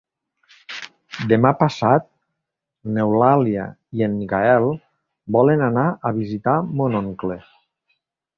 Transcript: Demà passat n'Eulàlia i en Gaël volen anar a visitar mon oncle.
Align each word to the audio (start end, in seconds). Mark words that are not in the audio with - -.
Demà 1.31 1.51
passat 1.59 2.07
n'Eulàlia 2.95 3.67
i 3.99 4.05
en 4.07 4.17
Gaël 4.33 4.67
volen 5.37 5.63
anar 5.69 5.85
a 6.11 6.15
visitar 6.17 6.57
mon 6.83 6.99
oncle. 7.03 7.39